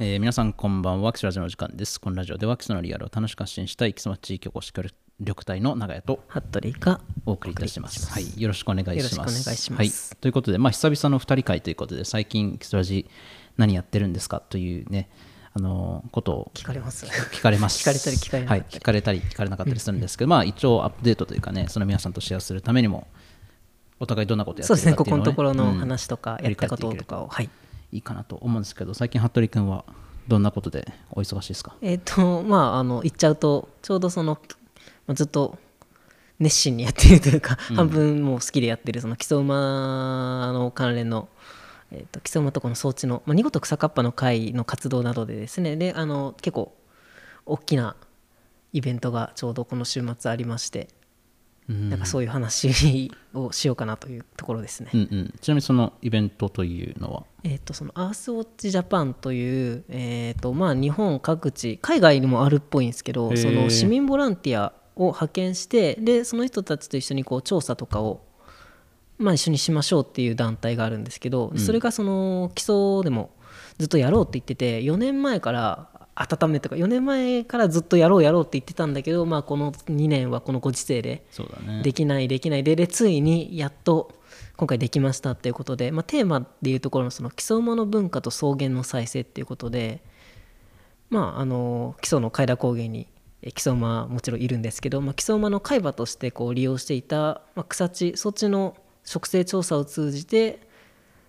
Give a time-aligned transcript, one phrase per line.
[0.00, 2.00] えー皆さんこんばんは、キスラジオの時間です。
[2.00, 4.82] このラジオでは基礎のリアルを楽しく発信したい、キスマ地域おこし協
[5.20, 8.10] 力隊の長屋と服部がお送りいたします。
[8.10, 8.96] はい、よろしくお願いします。
[8.96, 13.08] よろしくお願いしますはい、ということで、まあ、久々の2人会ということで、最近、キスラジ
[13.56, 15.08] 何やってるんですかというね、
[15.52, 17.80] あのーことを聞かれます 聞かれます。
[17.80, 23.06] 聞かれたり聞かれなかったりはい、聞かれたり聞かれなかったりするんですけど、まあ、一応アップデートというかね、その皆さんとシェアするためにも、
[24.00, 27.48] お互いどんなことやってそうですねここるかっていうのを、ね、のところのうん話とかやったこととかを、はい
[27.94, 29.84] いいかなと思うんですけど、最近、服部君は
[30.26, 31.76] どんなことでお忙しいですか？
[31.80, 34.38] えっ、とまああの言っちゃうとちょうどその、
[35.06, 35.58] まあ、ずっと
[36.40, 41.28] 熱心にやっているというか、 半分もう好きでやってるその基礎馬の関連の、
[41.92, 45.76] えー、と基礎馬とこの装置の、まあ、見事草かっぱの会の活動などでですね。
[45.76, 46.74] であの結構
[47.46, 47.94] 大きな
[48.72, 51.03] イベントがちょうどこの週末ありまして、うん
[51.68, 54.90] なんかそういう話をしようかなというところですね。
[54.92, 68.20] うんうん、ちなみにそのイベントというのは、えー、とそのアースウォッチジャパンという、えーとまあ、日本各地海外にもあるっぽいんですけどその市民ボランティアを派遣してでその人たちと一緒にこう調査とかを、
[69.16, 73.30] まあ、一緒にしましょうっていう団体があるんですけど、それがその基礎でも
[73.78, 81.24] ずっとやろうって言ってて4年前から温めとか4年前からずっとやろうやろうって言ってたんだけど、まあ、この2年はこのご時世で。
[81.82, 84.12] できないできないででついにやっと
[84.56, 90.02] 今回できましたっていうことで、まあ、テーマでいうところのその基礎馬の文化と草原の再生っていうことで
[91.10, 93.08] まああの基礎の海田高原に
[93.42, 100.60] え基礎馬はもちろんいるんですけど、まあ、基礎馬の海馬としてこう利用していた、まあ、草地そっちの植生調査を通じて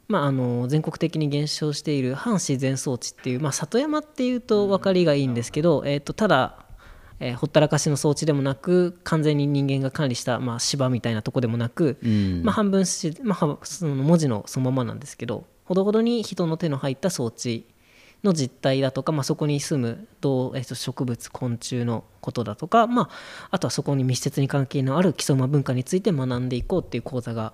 [0.07, 6.65] まあ、あの全国的に減少している半自然装置っていう、まあ、里山っていうと分かりがいいんですけど、えー、とただ、
[7.19, 12.43] えーほったらかしの装置でもなく完全に人間が管理した、まあ、芝みたいなとこでもなく、うん。
[12.43, 17.65] まあ、半分し、まあ、はその文字のそのままなんですけどほどほどに人の手の入った装置
[18.23, 23.09] の実態だとか、まあ、そこに住む動、えーと植物昆虫のことだとか、まあ、
[23.51, 27.53] あとはそこに密接に関係のある基礎馬文化について学んでいこうっていう講座が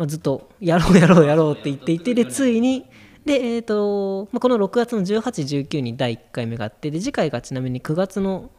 [0.00, 2.86] まあ、ずっとやろうやろうやろうって言っていてでついに
[3.26, 8.50] で、えーとまあ、この6月の1819に第1回目があってで次回がちなみに9月の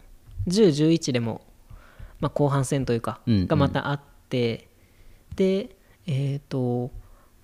[0.47, 1.41] 1011でも、
[2.19, 3.47] まあ、後半戦というかうんうん。
[3.47, 4.69] がまたあって、
[5.35, 5.75] で
[6.06, 6.91] えっ、と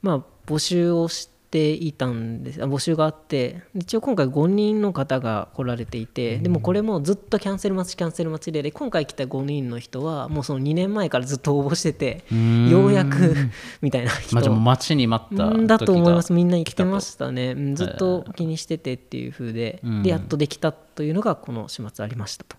[0.03, 1.36] まあ募集をして
[1.71, 2.63] いたんです。
[2.63, 3.61] あ募集があって。
[3.75, 6.37] 一応今回5人の方が来られていて。
[6.37, 8.61] でもこれもずっとキャンセル待ちキャンセル待ちで。
[8.61, 12.69] で今回来た5人の人はもうその2年前からずっと応募しててん。
[12.69, 13.35] ようやく
[13.81, 14.35] みたいな人。
[14.35, 16.33] まあ、待ちに待ったうんだと思います。
[16.33, 17.51] みんな生きてましたね。
[17.51, 20.03] うんずっと気にしててっていう風でうん。
[20.03, 22.57] でやっとできたというのがこの週末ありましたと。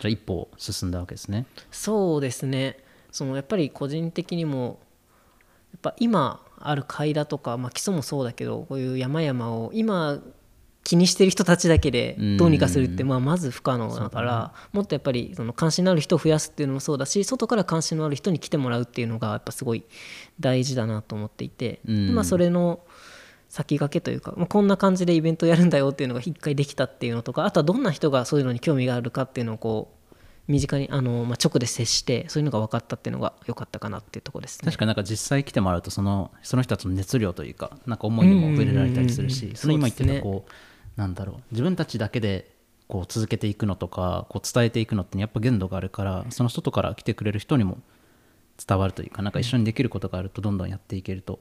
[0.00, 1.46] じゃあ一歩進んだわけですね。
[1.70, 2.78] そうですね。
[3.10, 4.78] そのやっぱり個人的にも
[5.72, 10.20] やっぱ今ある階段とか、まあ、基礎もそうだけどこういう山々を今
[10.86, 19.84] 気にしてる人たちだけでどうにかするって、まあ、まず不可能だからもっとやっぱりその関心のある人を増やすっていうのもそうだし外から関心のある人に来てもらうっていうのがやっぱすごい
[20.38, 22.14] 大事だなと思っていて、うん。
[22.14, 22.80] まあ、それの
[23.48, 29.95] 先駆けというか、まあ、こんな感じでイベントやるんだよっていうのが一回できたっていうのとかあとはどんな人がそういうのに興味があるかっていうのをこう
[30.48, 34.66] 身近にあの、まあ、直で接してそういうのが分かったっていうのが良かったかなっていうところですね。
[34.66, 41.36] 確かになんか実際来てもらうとそのその人たちの熱量というかなんか思いにも触れられたりするしその今言ってたこうなんだろう。
[41.50, 42.54] 自分たちだけで
[42.88, 47.78] こう続けていくのとかこう伝えていくのってやっぱ限度があるからその外から来てくれる人にも
[48.64, 51.40] 伝わるというかなんか一緒にできることがあるとどんどんやっていけると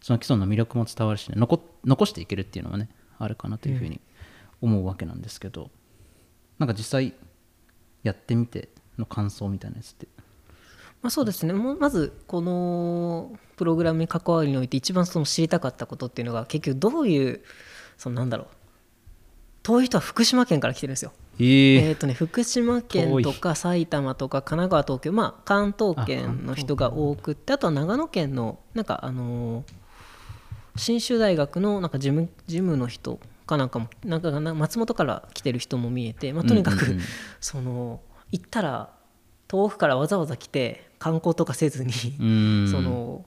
[0.00, 2.88] その基礎の魅力も伝わるし、ね、残残していけるっていうのもね
[3.18, 4.00] あるかなというふうに
[4.60, 5.70] 思うわけなんですけど、
[6.58, 7.14] なんか実際
[8.06, 8.68] やってみて
[8.98, 10.08] の感想みたいなやつって。
[11.02, 11.52] まあ、そうですね。
[11.52, 17.42] まずこのプログラムに関わりにおいて一番その知りたかったことっていうのが結局どういう
[17.96, 18.46] そのなんだろう。
[19.62, 21.12] 遠い人は福島県から来てるんですよ。
[21.38, 21.88] え。
[21.88, 25.12] えーとね、福島県とか埼玉とか神奈川東京。
[25.12, 29.64] まあ関東圏の人が多くってあとは長野県のなんかあのー
[30.76, 36.90] 信州大学のなんか事務事務の人かなんかもなんかな松本から来てる人も見えて、まあ、とにかく、うん。
[36.92, 37.02] うんうん
[37.40, 38.00] その
[38.32, 38.90] 行ったら
[39.46, 42.68] 遠くからわざわざ来て観光とかせずに、うん。
[42.68, 43.24] その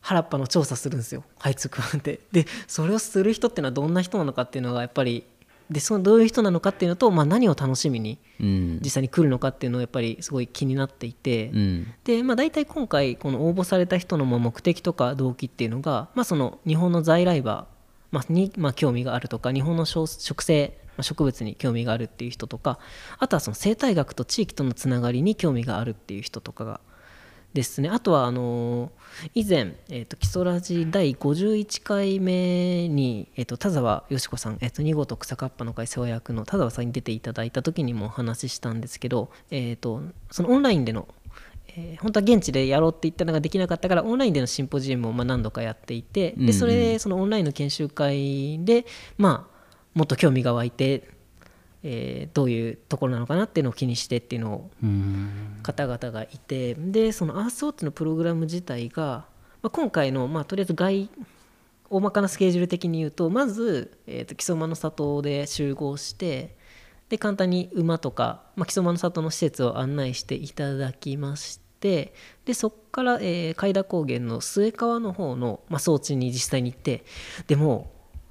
[0.00, 2.20] 原っぱの調査するんですよはいつくばって。
[2.30, 5.24] でそれをする人っていうのはどんな人なのかっていうのがやっぱり
[5.68, 8.80] でそのどういう人なのかっていうのと、まあ、何を楽しみにうん。
[8.82, 11.92] 実際に来るのかっていうのをやっぱりすごい気になっていて、うん。
[12.04, 17.66] で、まあ、大体今回この応募された人のまあ目的とか動機っていうのが、まあ、その日本の在来馬
[18.10, 22.78] まあにまあ興味があるとか日本の植生植物に興味があるっていう人とか
[23.18, 26.80] あとはその生態学と地域とのつながりに興味があるっていう人とかが
[27.56, 27.88] ですね。
[27.88, 28.92] あとはあの
[29.34, 41.08] 以前、えーと、基礎ラジ第51回目に、えーと、田沢よし子さん、えーと、2号と草かっぱの会世話役の田沢さんに出ていただいた時にもお話ししたんですけど、えー、とそのオンラインでの
[41.78, 48.86] えー、本当は現地でやろうって言ったのができなかったからオンラインでのシンポジウムをまあ何度かやっていてでそれでそのオンラインの研修会で
[49.18, 49.56] まあ
[49.94, 51.16] もっと興味が湧いて
[51.88, 54.70] えー、どういうところなのかなっていうのを気にしてっていうのを
[55.62, 59.26] 方々がいてでそのアースウォッチのプログラム自体が、
[59.62, 61.08] まあ、今回の、まあ、とりあえず外
[61.88, 66.56] 大まかなスケジュール的に言うとまず、えーと、木曽馬の里で集合して
[67.08, 72.12] で簡単に馬とか、まあ、木曽馬の里の施設を案内していただきましてで
[72.54, 77.04] そこから、えー、海田高原の末川の方の、まあ、装置に実際に行って
[77.46, 77.90] でも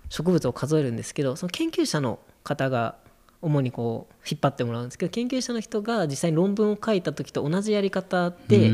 [0.09, 2.95] 植物を数えるんですけどその研究者の方が
[3.41, 8.69] 主にこう引っ張ってもらうんですけど研究者の人が実際に論文を書いた時と同じやり方で、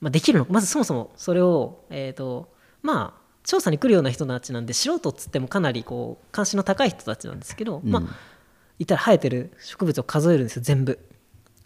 [0.00, 2.48] まあ、できるのまずそもそもそれを、えーと
[2.82, 8.02] まあ調査に来るような人たちなんで素人っつってもかなりこう関心の高い人たちなんですけど、うん、まあ
[8.78, 10.98] いたら生えてる植物を数えるんですよ全部。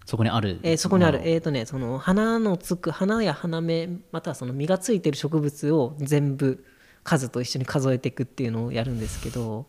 [0.06, 6.64] そこにある、えー、そこにある、えーとね、その花のつく花や花芽またはその実がついてる植物を全部
[7.04, 9.66] 数と一緒に数えていくっていうのをやるんですけど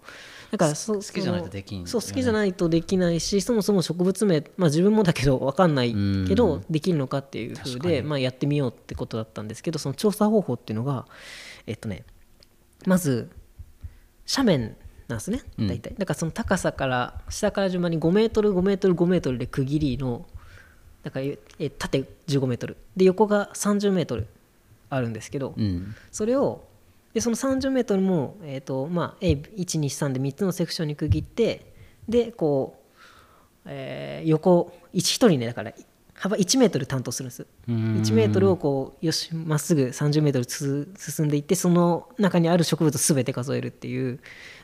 [0.52, 5.94] だから好きじゃないとできん、ね、そう好きじゃないとできないしそもそも植物名、まあ、自分もだけど分かんない
[6.28, 11.06] けどできるのかっていうふうで、まあ、やってみようってことだったんですけどその調査方法っていうのが
[11.68, 12.06] えっとね
[12.86, 13.32] まず
[14.34, 15.42] 斜面なんですね。
[15.60, 20.26] 大体、うん、だからその高さから下から順番に5メートル5メートル5メートルで区切りの
[21.04, 21.26] だから
[21.60, 22.78] え縦15メートル。
[22.96, 24.28] で横が30メートル
[24.90, 26.64] あるんですけど、うん、それを
[27.14, 31.74] でその30メートルも、えーとまあ、A123 で3つのセクションに区切って
[32.10, 32.82] でこ
[33.64, 35.72] う、えー、横1人ねだから
[36.14, 37.46] 幅1メートル担当するんです。
[37.68, 44.20] 1メートルをこうよしまっすぐ30メートル進んでいってその中にある植物全て数えるっていう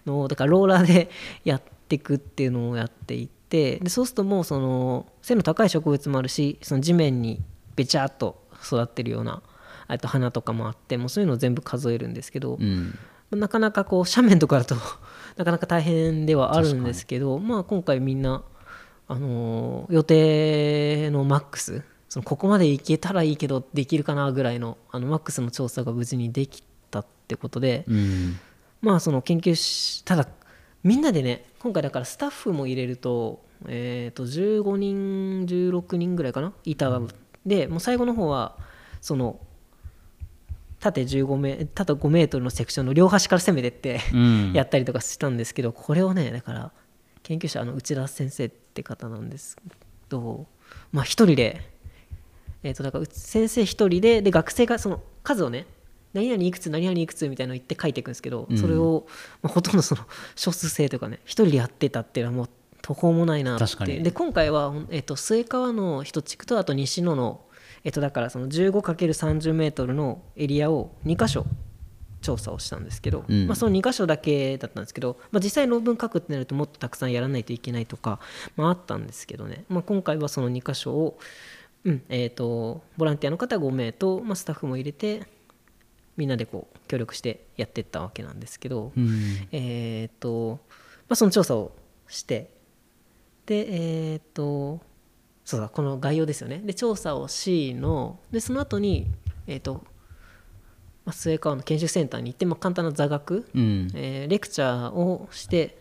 [0.06, 1.09] のをだからローラーで
[1.44, 7.42] やっていくっていうのをやっていってでそうするともうその背の高い植物もあるしその地面に
[7.75, 9.42] べちゃっと育ってるような
[10.00, 12.98] と花とかもあってもうそういうのを全部数えるんですけど、うん、
[13.31, 14.75] なかなかこう斜面とかだと
[15.38, 18.44] なかなか大変ではあるんですけど、まあ、今回みんな、
[19.07, 28.39] あのー、予定のマックスそのここまで行けたらいいけどできるかなぐらいのあのマックスの調査が無事にできたってことで、うん、
[28.81, 30.27] まあその研究しただ
[30.83, 36.53] みんなでね今回だからスタッフも入れると,、えー、と15人16人ぐらいかな？
[36.63, 37.07] いた、うん、
[37.45, 38.57] でもう最後の方は
[38.99, 39.39] その
[40.79, 44.01] 縦15メ縦5メートルのセクションの両端から攻めてって
[44.53, 46.71] やったりとかしたんですけど、これをねだから
[47.21, 49.61] 研究者の内田先生って方なんですけ
[50.09, 50.47] ど
[50.91, 51.69] まあ一人で
[52.63, 55.65] えー、とだから先生一人でで学生がその数をね
[56.13, 59.07] 何々いくつ何々いくつみたいなの言って書いていくんですけど、それを、
[59.41, 60.05] まあ、ほとんどその
[60.35, 62.49] 少数制とかね一人でやってたっていうのはもう
[62.81, 63.99] 途方もないなって。
[63.99, 67.41] で今回は、えー、と末川の一地区とあと西野の
[67.83, 71.45] えっと、だからその 15×30m のエリアを2箇所
[72.21, 78.19] 調査をしたんですけど、うん、まあ、その2箇所だけだったんですけど、まあ、実際論文書くってなるともっとたくさんやらないといけないとか、
[78.55, 81.17] まあ、あったんですけどね、まあ、今回はその2箇所を、
[81.83, 85.23] うんえーと、ボランティアの方5名と、まあ、スタッフも入れて
[86.21, 90.60] みんなでこう協力してやっていったわけなんですけど、うん、えっ、ー、と、
[91.10, 91.72] まあ、その調査を
[92.07, 92.51] して
[93.48, 94.81] でえっ、ー、と
[95.43, 96.62] そうだこの概要ですよね。
[96.63, 99.07] で調査を C のでその後に
[99.48, 99.84] えっ、ー、と
[101.10, 105.79] 末川の研修センターに行って、まあ、簡単な座学、うん、えー、レクチャーをして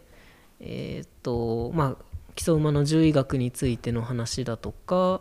[0.59, 5.21] えっ、ー、とまあ基礎馬の獣医学についての話だとか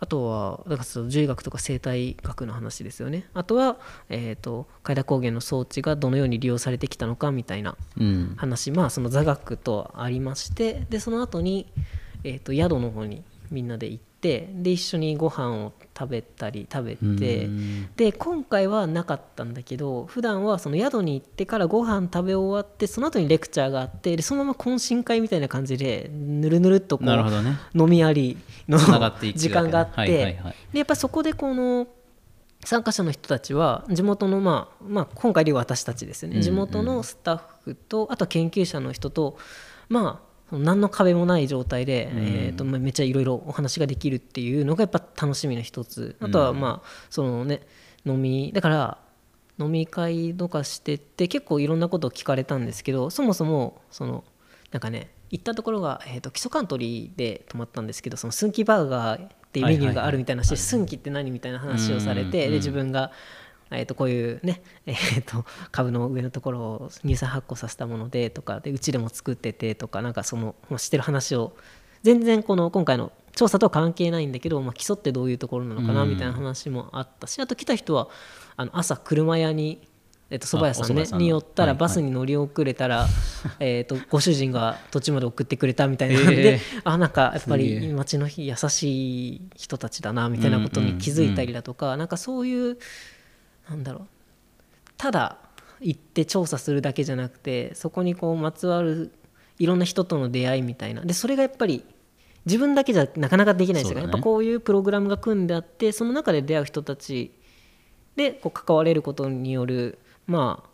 [0.00, 3.28] あとはだからその獣医学とか生態学の話ですよね。
[3.34, 3.78] あとは、
[4.08, 7.76] えーと、海田高原の装置がどのように利用されてきたのかみたいな
[8.36, 11.66] 話、うん、まあその座学とありましてでその後に、
[12.24, 17.48] えーと宿の方にみんなで行ってで一緒にご飯を食べたり食べて
[17.96, 30.06] で今回はなかったんだけど普段はその宿に行ってからご飯食べ終わってその後にレクチャーがあってでそのまま懇親会みたいな感じでぬるぬるっとこう、ね、飲みありの時間があって、
[30.72, 31.86] でやっぱそこでこの
[32.64, 39.38] 参加者の人たちは地元の、まあ、まあ今回で私たちですよね、地元のスタッフとあと研究者の人と
[39.88, 46.16] まあ何の壁もない状態で、うん、えーと、めっちゃいろいろお話ができるっていうのがやっぱ楽しみの一つ。
[46.20, 47.66] あとはまあそのね
[48.06, 48.98] 飲みだから
[49.58, 54.24] 飲み会とかしてって結構いろんなことを聞かれたんですけどそもそもその
[54.70, 60.66] なんかね行ったところが、えーと、基礎カントリーで泊まったんですけどそのスンキーバーガーっていうメニューがあるみたいなしはいはいはい。
[60.68, 63.10] 寸気って何みたいな話をされてで自分が、
[63.70, 71.54] えー、とこういうね、 えー、と株の上のところを乳酸発酵させたものでとかでうちでも作っててとかなんかそのまあ知ってる話を
[72.02, 76.10] 全然この今回の調査とは関係ないんだけど、まあ、基礎ってどういうところなのかなうん。
[76.10, 78.08] みたいな話もあったしあと来た人は
[78.56, 79.80] あの朝車屋に。
[80.30, 83.06] えっと蕎麦屋さんねに寄ったらバスに乗り遅れたら、
[83.60, 86.20] えっとご主人が途中まで送ってくれたみたいな。
[86.20, 86.60] んで、えー。
[86.84, 87.92] あなんかやっぱりえ。
[87.94, 92.76] 街の優しい人たちだなみたいなことに気づいたりだとか、なんかそういう
[93.68, 94.06] なんだろう。
[94.96, 95.38] ただ
[95.80, 99.12] 行って調査するだけじゃなくてそこにこうまつわる
[99.58, 101.02] いろんな人との出会いみたいな。
[101.02, 101.84] でそれがやっぱり
[102.46, 104.12] 自分だけじゃなかなかできないんですよねそうだね。
[104.12, 107.32] やっぱこういうプログラムが組んであってその中で出会う人たち
[108.16, 110.68] でこう関われることによる、まあ、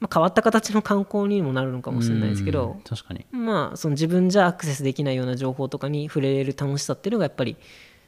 [0.00, 3.24] まあ変わった形の観光にもなるのかもしれないですけうんど確かに。
[3.30, 7.56] まあその自分じゃアクセスできないような情報とかに触れる楽しさっていうのがやっぱり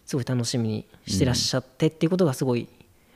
[0.04, 2.68] すごい楽しみにしてらっしゃってっていうことがすごい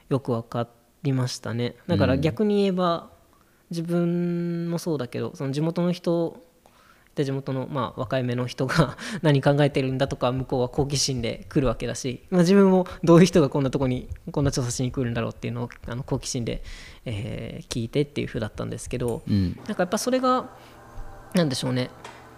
[0.08, 0.68] よく分か
[1.02, 1.74] りましたね。
[1.86, 3.10] だから逆に言えば
[3.70, 6.42] 自分もそうだけどその地元の人
[7.14, 16.62] で地元のまあ若い目の人が 何考えてるんだとか向こうは好奇心で来るわけだし、まあ、自分もどういう人がこんなとこにこんな調査しに来るんだろうっていうのをあの好奇心で、
[17.04, 19.58] えー聞いてっていう風だったんですけど、うん。
[19.66, 20.48] なんかやっぱそれが
[21.34, 21.90] なんでしょうね。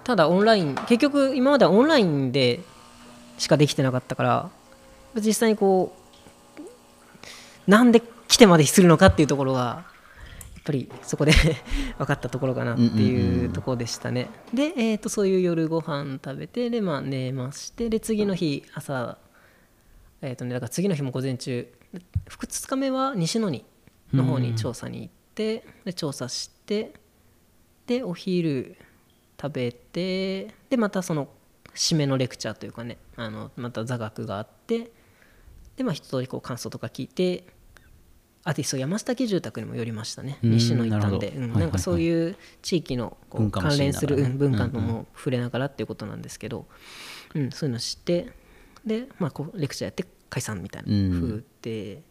[0.02, 2.60] ただオンライン結局今まではオンラインで
[3.38, 4.50] しかできてなかったから
[5.16, 5.99] 実際にこう
[7.66, 11.32] なんで来てまでするのかっていうところがやっぱりそこで
[11.98, 14.28] 分かったところかなっていうところでしたね。
[14.52, 19.18] で、えー、とそういう夜ご飯食べてで、まあ、寝ましてで次の日朝
[20.22, 21.66] えーとね、だから次の日も午前中
[22.28, 23.64] 2日目は西野に
[24.12, 26.92] の方に調査に行ってで調査して
[27.86, 28.76] でお昼
[29.40, 31.28] 食べてでまたその
[31.74, 34.90] 締めのレクチャーというかねあのまた座学があって
[35.80, 37.42] でまあ一通りこう感想とか聞いて
[38.44, 40.38] アーティスト山下家住宅にも寄りましたね。
[40.42, 44.82] うん西野行ったんで、うんなんかそういう地域のこう関連する文化のうんうん。
[44.82, 46.66] も触れながらっていうことなんですけど、
[47.34, 48.28] うん、そういうの知って
[48.84, 52.02] で、まあ、こうレクチャーやって解散みたいなうん風で、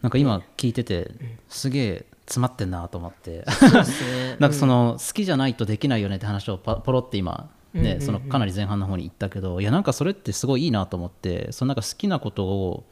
[0.00, 1.10] なんか今聞いてて
[1.48, 3.38] すげえ詰まってんなと思って。
[3.38, 3.44] ね。
[4.38, 12.84] なんかその好きじゃないとできないよねって話をパポロって今うんうんうんねそのかなり前半の方に言ったけどいやなんかそれってすごいいいなと思ってそのなんか好きなことを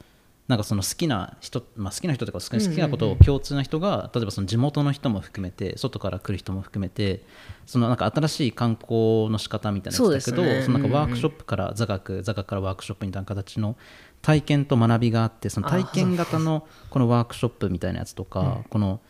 [0.48, 7.22] なんかその好きな人、まあ、好きな人とか好き好きなことを共通な人が例えばその地元の人も含めて外から来る人も含めて
[7.66, 13.76] そのなんか新しい観光の仕方みたいなのやってたけどねそのなんかワークショップから座学座学からワークショップみたいな形の
[14.22, 19.00] 体験と学びがあってその体験型のこのワークショップみたいなやつとかこの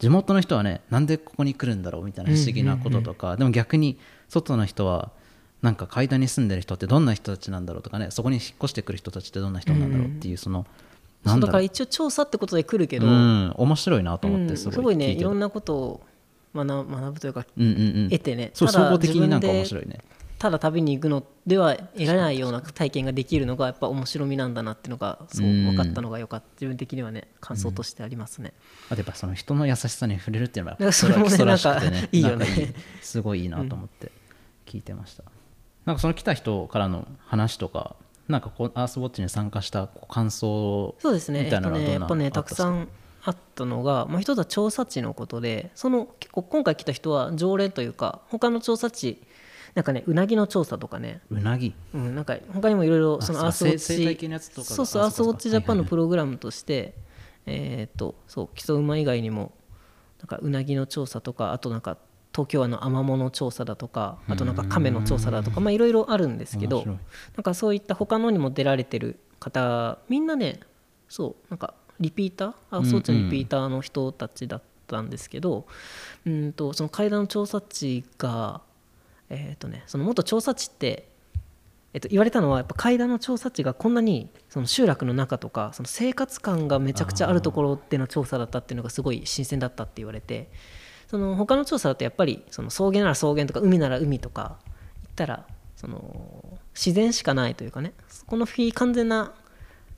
[0.00, 3.96] 地元の人はねなんでここに来るんだろうみたいな不思議なこととかでも逆に
[4.30, 5.10] 外の人は
[5.60, 10.66] なんか階段に住んでる人ってどんな人たちなんだろうとかねそこに引っ越してくる人たちってどんな人なんだろうっていうその
[11.26, 13.52] うんだから一応調査ってことで来るけど、うん。
[13.56, 14.48] 面白いなと思っうん。
[14.48, 16.00] てすすごいね聞てたいろんなことを
[16.54, 18.10] 学学ぶというかうんうんうん。
[18.10, 18.52] 得てね。
[18.54, 19.98] そう総合的になんか面白いね。
[20.38, 25.64] ただ旅に行くのでは得られないような体験ができるのがやっぱ面白みなんだなっていうのがそううん。
[25.66, 26.46] 分かったのがよかった。
[26.54, 28.54] 自分的にはね感想としてありますね、
[28.88, 32.46] あとやっぱその人の優しさに触れるっていうのはそれもね基礎らしくてなんかいいよね。
[33.02, 34.10] すごいいいなと思って
[34.70, 35.24] 聞いてました、
[35.84, 37.96] なんかその来た人からの話とか
[38.28, 41.44] なんかこうアースウォッチに参加した感想そうですね。
[41.44, 42.88] みたいなのはどんなえっとねやっぱねたくさん
[43.24, 49.20] あったのが、まあ、一つは調査地のことでその結構今回来た人は常連というか他の調査地
[49.74, 51.20] なんかねうなぎの調査とかね。
[51.30, 51.74] うなぎ？
[51.92, 56.94] うん、なんか他にもいろいろそのあアースウォッチそうそうアースウォッチジャパンのプログラムとして
[57.46, 59.52] えーっとそう木曽馬以外にも
[60.20, 61.98] なんかうなぎの調査とかあとなんか
[62.32, 66.98] 東京湾のアマモの調査だとかあとなんか亀の調査だとかまあいろいろあるんですけどなん
[67.42, 70.60] かそういった他のにも出られてる方みんなね
[71.08, 75.66] そうなんかリピーターアースウォッチのリピーターの人たちだったんですけど、
[76.24, 78.62] うんとその階段の調査地が
[79.30, 81.08] えーとね、その元調査地って、
[81.94, 90.50] えっと、言われたのはやっぱ階段の調査地がこんなにその集落の中とかその生活感がめちゃくちゃあるところでの調査だったっていうのがすごい新鮮だったって言われて
[91.10, 94.58] その他の調査だとやっぱりその草原なら草原とか海なら海とか
[95.02, 97.94] 行ったらその自然しかないというかね
[98.26, 99.32] このフィ完全な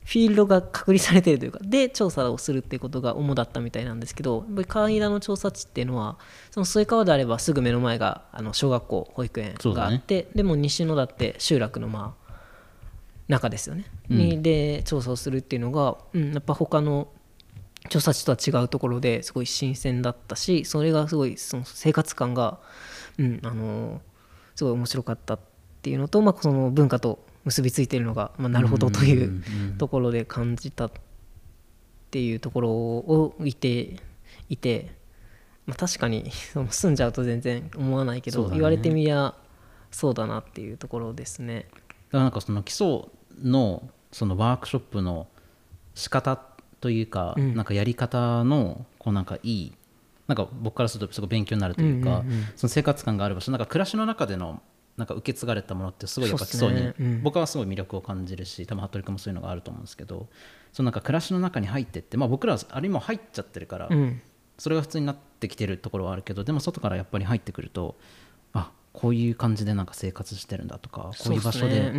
[0.04, 6.16] フィールドが隔離されているというかで調査をするっていうことが主だったみたいなんですけどやっぱり階段の調査地っていうのは
[6.50, 12.32] その末川であればすぐ目の前があの小学校保育園があって、でも西野だって集落のまあ
[13.28, 17.08] 中ですよね、にで調査をするっていうのが、うん、やっぱ他の
[17.92, 22.58] 調査地とは違うところですごい新鮮だったしそれがすごいその生活感が、
[23.18, 24.00] うん、あの
[24.54, 25.40] すごい面白かったっ
[25.82, 29.42] ていうのと、まあ、その文化と結びついてるのが、まあ、なるほどといん
[29.74, 30.92] うところで感じたっ
[32.10, 33.96] ていうところをいて
[34.48, 34.92] いて、
[35.66, 39.34] まあ、確かにその住んじゃうと全然思わないけど、ね言われてみや
[39.90, 41.66] そうだなっていうところですね。
[41.70, 43.02] だからなんかその基礎
[43.42, 45.26] のそのワークショップの
[45.94, 46.51] 仕方
[46.82, 47.54] というか、うん。
[47.54, 49.72] なんかやり方のこうなんかいい
[50.26, 54.60] なんか僕からするとすごい勉強になるというか、うんうんうんその生活感がある場所なんか暮らしの中での
[54.96, 56.94] なんか受け継がれたものってすごいやっぱ基礎に、ね。
[56.98, 57.22] うん。
[57.22, 60.28] 僕はすごい魅力を感じるし多分服部君もそういうのがあると思うんですけど
[60.72, 64.20] そのなんか暮らしの中に入ってって、まあ、僕らはあれも入っちゃってるから、うん。
[64.58, 67.96] それが普通になってきてるところはあるけどでも外からやっぱり入ってくると
[68.52, 71.90] あこういう感じでなんか生活してるんだとかこういう場所で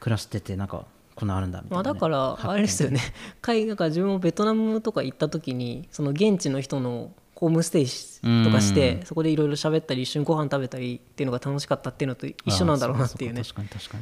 [0.00, 3.00] 暮らしててなんかこんなあるんだみたいまあ、なね、だからあれですよね。
[3.40, 13.42] 海外から自分もベトナムとか行った時にその現地の人のホームステイしとかしてそこでいろいろ喋ったり一緒にご飯食べたりっていうのが楽しかったっていうのと一緒なんだろうなっていうね。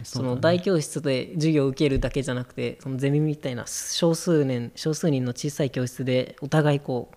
[0.05, 7.17] その大教室で授業を受けるだけじゃなくてそのゼミみたいな少数年少数人の小さい教室でお互いこう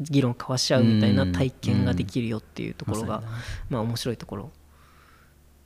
[0.00, 3.22] 議論交わし合うみたいな体験ができるよっていうところが
[3.68, 4.50] まあ面白いところ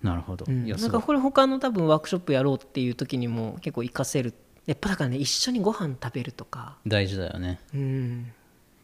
[0.05, 0.69] なるほど、うん。
[0.69, 4.35] なんかこれ他の多分ワークショップやろうっていう時にも結構活かせる。
[4.67, 6.77] やっぱだからね一緒にご飯食べるとか。
[6.87, 7.59] 大事だよね。
[7.75, 8.33] うん。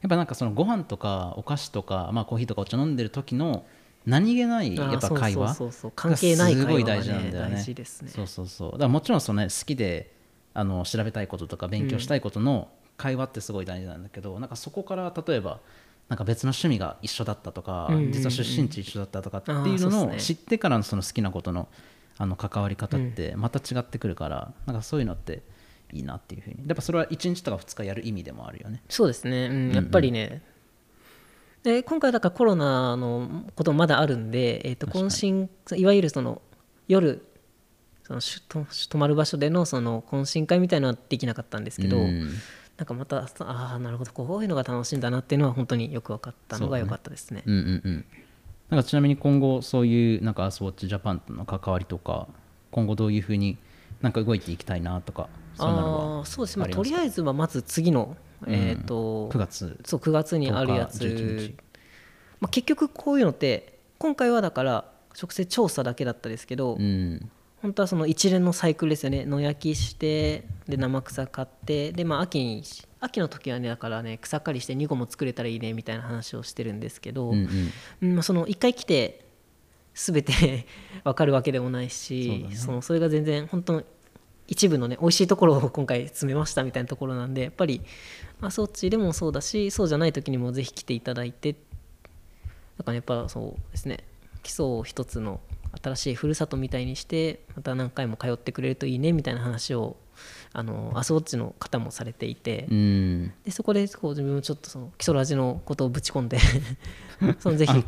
[0.00, 3.66] やっぱなんかそのご飯とかお菓子とか、まあ、コーヒーとかお茶飲んでる時の
[4.06, 5.54] 何気ないやっぱ会話
[5.94, 7.56] 関係ない会話が、ね、すごい大事なんだよね。
[7.56, 8.10] 大事ですね。
[8.10, 8.72] そうそうそう。
[8.72, 10.14] だからもちろんその、ね、好きで
[10.54, 15.60] あの調べたいこととか勉強したいことの会話ってすごい大事なんだけど、なんかそこから例えば
[16.10, 18.12] なんか別の趣味が一緒だったとか、うんうんうん。
[18.12, 21.68] 実は出身地一緒だったとかっていうのを知ってからのその好きなことの
[22.18, 25.42] あの関わり方ってまた違ってくるから、なんかそういうのって
[25.92, 26.56] いいなっていうふうに。
[26.66, 28.82] やっぱそれは1日とか2日やる意味でもあるよね。
[28.88, 30.42] そうですね、うん、やっぱりね、
[31.62, 36.42] で今回だからコロナのこともまだあるんで、えー、と懇親いわゆるその
[36.88, 37.24] 夜
[38.02, 42.30] その泊まる場所でのその懇親会みたいなのはできなかったんですけど、うん
[42.80, 44.12] なんかまたああなるほど。
[44.12, 47.42] こういうのが楽しいんだなっていうのは本当によく分かったのが良かったですね。
[47.44, 48.04] うんうんうん。
[48.70, 52.26] なんかちなみに今後そういうなんかアースウォッチジャパンとの関わりとか
[52.70, 53.58] 今後どういうふうに
[54.00, 58.16] なんか動いていきたいなとかそあはあそうですね、まあ、とりあえずはまず次の、
[58.46, 59.78] えっ、と9月。
[59.84, 61.54] そう9月にあるや10日11つ日、
[62.40, 64.90] まあ、結局こういうのって今回はだから
[65.20, 67.30] 直接調査だけだったですけど、うん
[67.62, 69.24] 本当はその一連のサイクルですよね。
[69.26, 72.62] 野焼きしてで生草買ってでまあ秋に
[73.00, 77.72] 秋の時はねだからね草刈りして2個も作れたらいいねみたいな話をしてるんですけど、うんうん。
[78.02, 79.26] うんまあ、その1回来て
[79.94, 80.66] 全て
[81.04, 82.56] 分かるわけでもないしそね。
[82.56, 83.82] そのそれが全然本当
[84.48, 87.82] 一部のね美味しいところを 今回詰めましたみたいなところなんでやっぱり、
[88.40, 91.56] まあ、そっちでもそうだしそうじゃない時にもぜひ来ていただいて。
[92.78, 93.98] だからやっぱそうですね
[94.42, 95.40] 基礎を一つの
[95.82, 99.96] 新しいふるさとみたいにしてまた何回も通ってくれるといいねみたいな話を
[100.52, 103.32] あのアスウォッチの方もされていて、うん。
[103.44, 106.38] でそこでこう自分もちょっとその基礎ラジのことをぶち込んで
[107.38, 107.82] そのぜひそう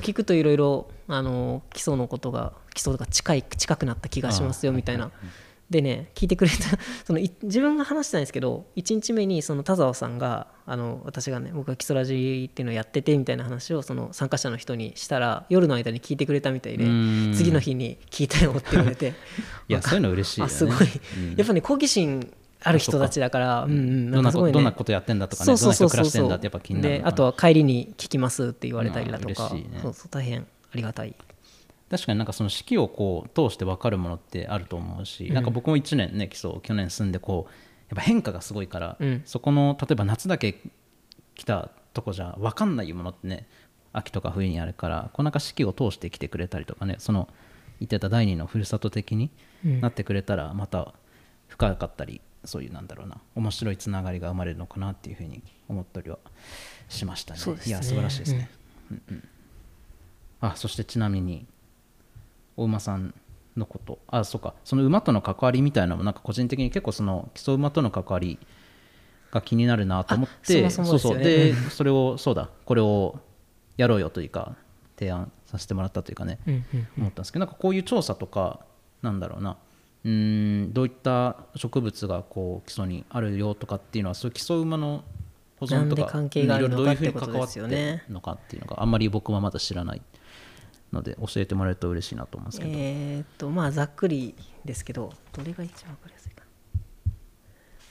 [0.00, 5.10] 聞くといろいろあの基礎のことが基礎が近い近くなった気がしますよみたいな。
[5.70, 6.56] でね聞いてくれた
[7.04, 17.32] そのい自分が話してないんですけど1日目にその田沢さんがあの私がね僕が基礎ラジっていうのをやっててみたいな話をその参加者の人にしたら夜の間に聞いてくれたみたいでうん。
[17.34, 19.14] 次の日に聞いたよって言われて。
[19.68, 20.52] いやそういうの嬉しいよね。
[20.52, 21.34] あすごい、うん。
[21.36, 22.30] やっぱね好奇心
[22.62, 24.52] ある人たちだからうんうんどんなこかすごいね。
[24.52, 29.34] どんなことやってんだとかねそうそうそうどんな人暮らしてんだってやっぱ気になるであとは帰りに聞きますって言われたりだとか、
[29.82, 30.44] そうそう大変あ
[30.76, 31.14] りがたい
[31.94, 37.52] 確かになんかその四季をこう通して分かるものってあると思うし、なんか僕も1年ね基礎去年住んでこう
[37.88, 39.22] やっぱ変化がすごいから、うん。
[39.24, 40.60] そこの例えば夏だけ
[41.36, 43.46] 来たとこじゃ分かんないものってね
[43.92, 47.28] 秋とか冬にあるからこうなんか四季を通して来てくれたりとかねその
[47.78, 49.30] 言ってた第二のふるさと的に
[49.64, 49.80] うん。
[49.80, 50.94] なってくれたらまた
[51.46, 56.18] 深かったり、そういうなんだろうな面白いつながりが生まれるのかなっていうふうに思ったりは
[56.88, 57.40] しましたね。
[57.40, 57.56] ね。
[57.64, 58.50] いや素晴らしいですね、
[58.90, 59.28] うんうん。
[60.40, 61.46] あそしてちなみに
[62.56, 63.14] お馬さん
[63.56, 63.98] のこと。
[64.08, 64.54] あそうか。
[64.64, 65.62] その馬との関わり。
[65.62, 68.38] みたいなのもなんか個人的に結構その基礎馬との関わり
[69.30, 70.66] が気になるなと思って。
[70.66, 71.22] あそもそもでそうそう。
[71.22, 72.50] でうんそれをそうだ。
[72.64, 73.18] これを
[73.76, 74.56] やろうよというか
[74.98, 78.60] 提案させてもらったというかね、うんうん思ったんですけどなんかこういう調査とか
[79.02, 79.56] なんだろうな。
[80.04, 85.02] うーんどういった植物がこう基礎にあるよとかっていうのはそういう基礎馬の
[85.58, 87.68] 保存とかいろいろどういうふうに関わってる
[88.10, 90.02] のかっていうのがあんまり僕はまだ知らない
[90.94, 97.12] ので教えてもらえると嬉しいなと思うんですけど、えーっとまあざっくりですけどどれが一番わかりやすいかな。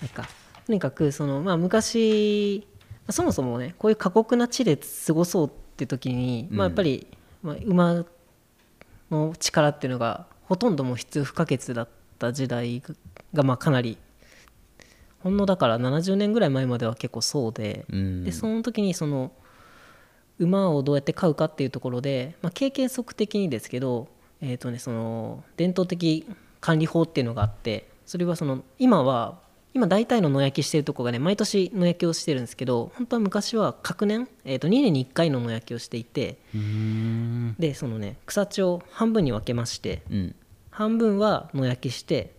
[0.01, 0.29] なんか。
[0.65, 7.05] とにかくその、まあ、昔まあそもそもねこういう過酷な地で過ごそうって時に、まあ、やっぱり、
[7.41, 8.05] まあ、馬
[9.11, 12.81] の力っていうのがほとんどもう必要不可欠だったった時代
[13.33, 13.97] がまあかなり
[15.19, 18.23] ほんのだから70年ぐらい前までは結構そうで,、うん。
[18.23, 19.31] でその時にその
[20.39, 24.07] 馬をどうやって飼うかっていうところで、まあ、経験則的にですけど、
[24.41, 26.27] えーとね、その伝統的
[26.59, 29.39] 管理法っていうのがあってそれはその今は
[29.73, 36.37] 今大体の野焼きしてるとこがね毎年野焼きをしてるんですけど本当は昔は隔年、えー、と2年に1回の野焼きをしていて
[37.59, 40.35] でそのね草地を半分に分けましてうん。
[40.69, 42.33] 半分は野焼きして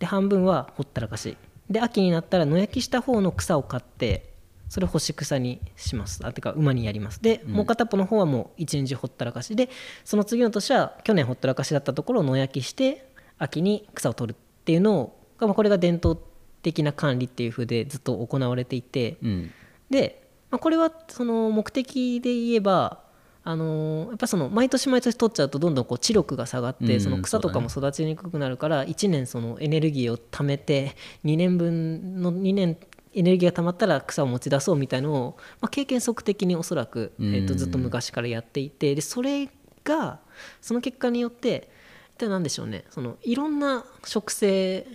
[0.00, 1.36] で半分はほったらかし。
[1.70, 4.27] で秋になったら野焼きした方の草を買って
[4.68, 6.20] それを干し草にします。
[6.24, 7.22] あてか馬にやります。
[7.22, 9.70] で、もう片っぽの方はもう一日ほったらかしで
[10.04, 16.18] その次の年は去年ほったらかしだったところを野焼きして秋に草を取るっていうのをまあこれが伝統
[16.62, 19.50] 的な管理っていう風でずっと行われていて、うん。
[19.90, 23.00] で、まあ、これはその目的で言えば
[23.44, 32.76] あのーやっぱその毎年毎年取っちゃうとどんどんこう知力が下がって、うんその草とかも育ちにくくなるから1年そのエネルギーを貯めて2年分の2年
[33.14, 39.48] エネルギーが溜まったら草を持ち出そうみたいのを、まあ、経験則的におそらく、えー、とずっと昔からやっていてでそれ
[39.84, 40.20] が
[40.60, 41.70] その結果によって
[42.16, 42.84] 一体何でしょうね。
[42.90, 44.86] そのいろんな植生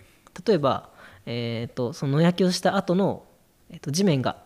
[0.45, 0.89] 例えば、
[1.25, 3.25] えー、とその野焼きをした後の、
[3.69, 4.43] えー、と地面が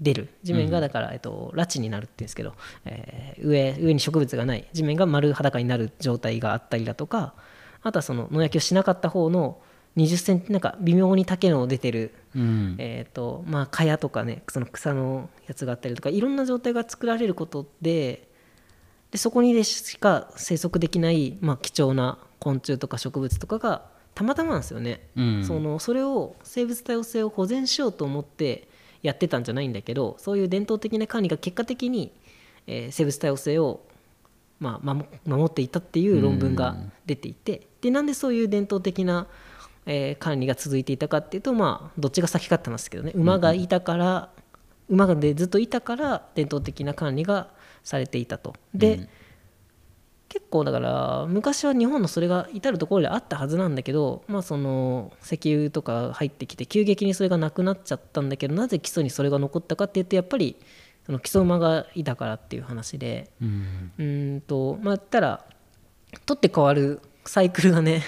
[0.00, 0.28] 出る。
[0.42, 4.66] 地面がだから、えっと、裸地になるっていうんですけど、えー上上に植物がない。
[4.72, 7.34] 地面が丸裸になる状態があったりだとか
[7.84, 9.60] あとはその野焼きをしなかった方の
[9.96, 12.76] 20センチなんか微妙に丈の出てる、うん。
[12.78, 18.28] えーとまあ、蚊帳とかねその草のやつがあったりとかいろんな状態が作られることで
[19.10, 25.08] でそこにでしか生息できない、まあ、貴重な昆虫とか植物とかがたまたまなんですよね。
[25.16, 25.44] うん。
[25.44, 28.68] そのそれを生物多様性を保全しようと思って
[29.02, 32.12] やってたんじゃないんだけどそういう伝統的な管理が結果的に、
[32.66, 33.80] えー生物多様性を、
[34.58, 36.76] まあ、守守っていたっていう論文が
[37.06, 39.26] 出ていてでなんでそういう伝統的な、
[39.86, 43.12] えー管理が続いていたかっていうとまあどっちが先かって話ですけどね。
[43.14, 44.30] 馬がいたから、
[44.88, 47.48] 馬がでずっといたから伝統的な管理が
[47.82, 48.54] されていたと。
[48.74, 49.08] で、
[50.34, 60.56] 結構だから昔は日本のそれが至る所であったはずなんだけど、まあ、その石油とか入ってきて急激にそれがなくなっちゃったんだけどなぜ基礎にそれが残ったかっていうとやっぱり
[61.06, 63.30] その基礎馬がいたからっていう話で。
[63.40, 64.42] うん。
[64.44, 65.44] とまあ言ったら
[66.26, 68.02] 取って変わるサイクルがね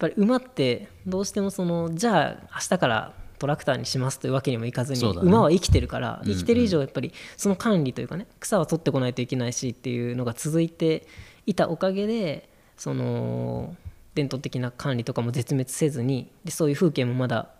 [0.00, 5.08] ぱり馬ってどうしてもそのじゃあ明日からトラクターにしますというわけにもいかずに、ね。
[5.22, 11.06] 馬は生きてるから生きてる以上やっぱりその管理というかね草は取ってこないといけないしっていうのが続いて
[11.46, 13.76] いたおかげでその
[14.14, 17.50] 伝統的な管理とかも絶滅せずにでそういう風景もまだ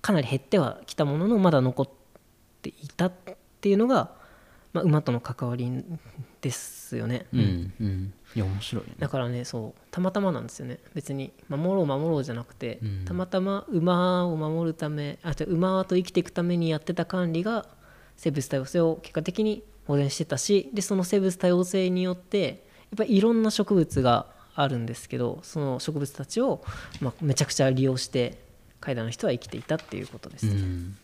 [0.00, 1.88] かなり減ってはきたもののまだ残っ
[2.62, 3.12] ていたっ
[3.60, 4.10] ていうのが、
[4.72, 5.84] まあ、馬との関わり
[6.40, 7.26] ですよね。
[7.32, 8.94] うんうんいや面白いね。
[8.98, 10.78] だからねそうたまたまなんですよね。
[10.94, 13.04] 別に守ろう守ろうじゃなくて、うん。
[13.04, 17.66] たまたま馬を守るためあじゃあ馬と生きていくためにやってた管理が
[18.16, 26.62] 生物多様性を結果的に保全してたしでその生物多様性によってやっぱりいろんな植物があるんですけどその植物たちを、
[27.00, 28.38] まあ、めちゃくちゃ利用して
[28.80, 30.46] 海外の人は生きていたっていうことです。
[30.46, 30.96] うん。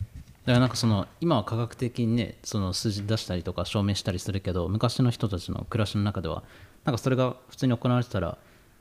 [0.45, 6.43] だからなんかその今は科学的にねその数字出したりとか証明したりするけど昔の人たちの暮らしの中では
[6.85, 8.37] なんかそれが普通に行われてたら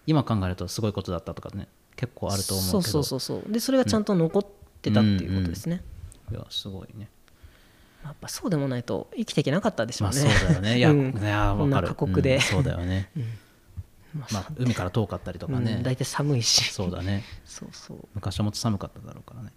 [0.06, 2.82] 今考えるとすごいことだったとかね結構あると思うけど。
[2.82, 3.52] そうそうそうそう。
[3.52, 4.46] でそれがちゃんと残っ
[4.82, 5.82] てたっていうことですね。
[6.30, 7.08] いやすごいね。
[8.04, 10.30] やっぱそうでもないと生きていけなかったでしょまあうね。
[10.30, 10.76] そうだよね。
[10.78, 11.18] いや,、うん。
[11.18, 12.36] いやこんな過酷で。
[12.36, 13.10] うんそうだよね、
[14.14, 16.70] ま まあ海から遠かったりとかね、うん大体寒いし。
[16.72, 17.24] そうだね。
[17.46, 17.98] そうそう。
[18.14, 19.52] 昔はもっと寒かっただろうからね。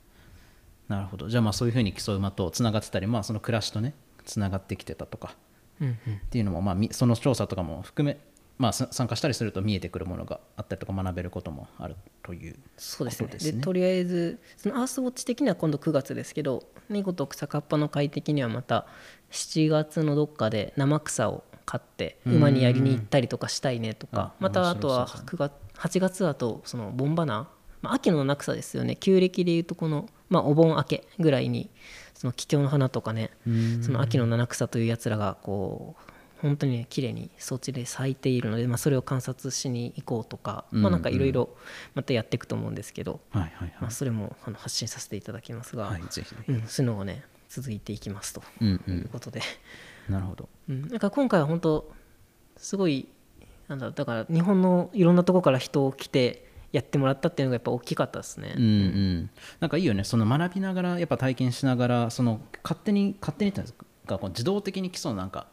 [0.88, 1.28] なるほど。
[1.28, 5.36] じゃあまあそういうふうに競う馬とつながってたりまあその暮らしとねつながってきてたとか。
[5.82, 6.16] うんうん。
[6.16, 8.18] っていうのも、まあ、みその調査とかも含め、
[8.58, 13.30] まあ、さ参加したりすると見えてくるものがあったりとか学べることもあるというそうですね。
[13.52, 18.88] でとりあえずそのアースウォッチ的には今度9月ですけど見事草かっぱの会的にはまた
[19.32, 27.50] 7月のどっかで生草を買って馬にやりに行ったりとかしたいねとかあまたあとは面白9月8月だとそのボンバナ
[27.82, 28.96] まあ、秋の七草ですよね。
[28.96, 31.70] 旧暦でいうとこの、まあ、お盆明けぐらいに
[32.14, 33.32] その桔梗の花とかね
[33.82, 41.50] その秋の七草というやつらがこう本当にね綺麗に装置で咲いているので、まあ、それを観察しに行こうとか、まあ、なんかいろいろ
[41.96, 49.42] またやっていくと思うんですけど、はいはいまあ、はいそれもあの発信させていただきますが、はいぜひうん、そういうのがね続いていきますとうんういうんことで、
[50.10, 50.50] なるほど。
[50.70, 51.92] うん、なんか今回は本当
[52.58, 53.08] すごい
[53.68, 58.54] なんだだから日本のいろんなところから人を来てやってもらったっていうのがやっぱ大きかったですね。
[58.58, 59.30] うんうん。
[59.60, 60.04] なんかいいよね。
[60.04, 63.62] その学びながらやっぱ体験しながらその勝手に勝手にって
[64.06, 64.18] か？
[64.18, 65.48] こう自動的に基礎のなんか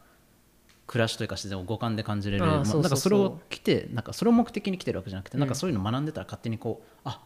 [0.87, 7.21] 暮らしというか自然を五感で感じれるなんかそれを来てなんかそれを目的に来てるわけじゃなくて、なんかそういうの学んでたら勝手にこうあ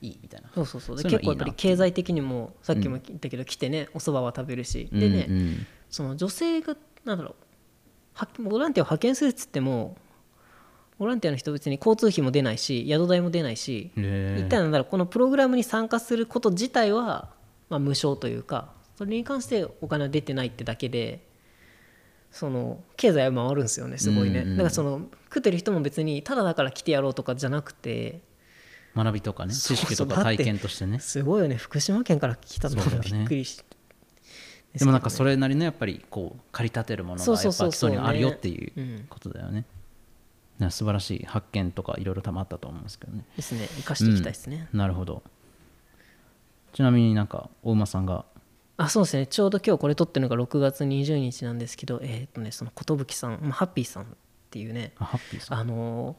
[0.00, 0.48] いいみたいな。
[0.54, 0.96] そうそうそう。
[0.96, 4.88] 結構やっぱり経済的にもさっきも言ったけど、来てねお蕎麦は食べるし。
[4.92, 7.34] でね、その女性がなんだろう
[8.14, 9.96] はボランティアを派遣するっつっても
[10.98, 17.30] ボランティアの人別に交通費も出ないし宿代も出ないし一体なんだろうこのプログラムに参加すること自体は、
[17.68, 21.26] まあ、無償というかそれに関してお金は出てないってだけで
[22.34, 28.20] その経済は回るんですよねすごいね、うんうんだからその食ってる人も別にただだから来てやろうとかじゃなくて
[28.94, 31.00] 学びとかね知識とか体験としてね。
[31.00, 31.56] すごいよね。
[31.56, 33.60] 福島県から来たのびっくりし
[34.72, 39.64] でもなんかそれれなりのやっぱりこう駆り立てるものがやっぱ基礎にあるよっていうんうことだよね。
[40.60, 43.24] ね素晴らしい発見とかいろいろ多分あったと思うんですけどね。
[43.36, 43.68] ですね。
[43.76, 45.24] 生かしていきたいですね、なるほど。
[46.72, 48.24] ちなみになんか大馬さんが
[48.76, 49.26] あそうですね。
[49.26, 54.06] ちょうど今日これ撮ってるのが6月20日なんですけどえっ、とねその寿さん、まあ、ハッピーさんっ
[54.50, 55.58] ていうねあハッピーさん。
[55.58, 56.16] あの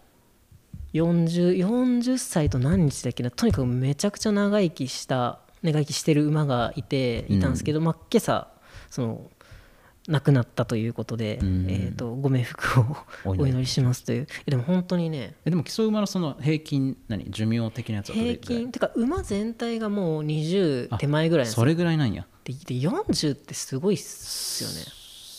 [0.94, 8.48] ー、40, 40歳と何日だっけなとにかくめちゃくちゃ長生きした長生きしてる馬がいていたんですけど、まあ、今朝
[8.90, 9.32] その
[10.08, 11.66] 亡くなったということで、うん。
[11.68, 12.86] えー、とご冥福を
[13.26, 14.04] お祈りします。
[14.04, 14.28] という。
[14.46, 17.26] えでも本当にねえでも基礎馬のその平均何？
[17.32, 22.28] 寿命的なやつは平均てか馬全体がもう20あ手前ぐらいそれぐらいなんや。
[22.46, 24.86] でで40ってすごいっすよね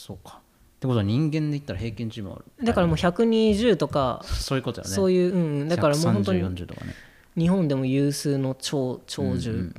[0.06, 0.40] そうか。
[0.76, 4.94] ってことは人間で言ったら平均寿命あるだからもう120とかそういうことだよね。
[4.94, 6.94] そういう、うんうん、だからもう本当に130 40とかね。
[7.36, 9.72] 日本でも有数の長長寿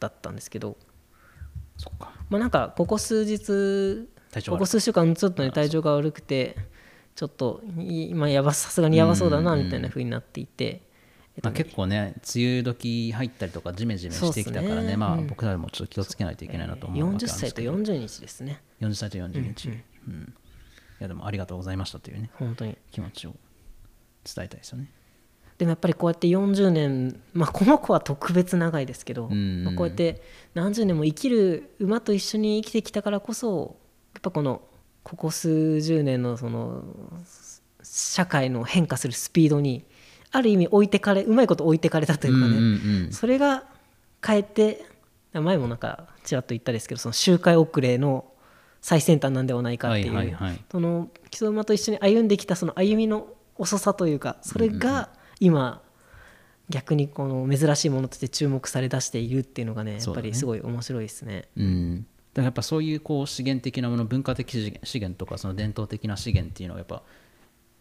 [0.00, 0.76] だったんですけど、
[1.76, 2.12] そっか。
[2.28, 4.08] まあなんかここ数日
[4.48, 4.66] ここ。
[4.66, 6.56] 数週間ちょっとね体調が悪くて
[7.14, 10.87] ちょっといまあやばさすがにやばそうだなみたいな風になっていて、えっと
[11.42, 14.96] まあ、結構ね梅雨時入ったりとかジメジメしてきたからねね。
[14.96, 15.26] まあうん。
[15.26, 18.62] 僕らもちょっと気をつけないといけないなと思うわけ40です歳とけど40日ですね。
[18.80, 20.34] 40歳と40日、うん。
[21.00, 22.76] いやでもありがとうございましたというね本当に。
[22.90, 23.34] 気持ちを
[24.24, 24.90] 伝えたいですよね。
[25.58, 29.64] でもやっぱりこうやって40年まあこの子は特別長いですけど、うんうん。
[29.64, 30.22] まあ、こうやって
[30.54, 33.76] 何十年も生きる馬と一緒に生きてきたからこそ
[34.14, 34.62] やっぱこの
[35.02, 36.84] ここ数十年のその
[37.82, 39.84] 社会の変化するスピードに
[40.30, 43.12] ある意味置いてかれうまいこと置いてかれたというかね、うんうんうん。
[43.12, 43.64] それが
[44.20, 44.84] かえって
[45.32, 48.24] 前もなんかちらっと言ったですけどその周回遅れの
[48.80, 50.64] 最先端なんではないかっていう、はいはいはい。
[50.70, 55.10] その基礎馬と一緒に歩んできたその歩みの遅さというかそれが
[55.40, 55.82] 今
[56.68, 61.48] 逆にこの珍しいものとして注目されだしているっていうのがねやっぱりすごい面白いですね。
[61.56, 67.02] うん、だからやっぱそういうこう資源的なもの文化的資源資源とかその伝統的な資源っていうのはやっぱ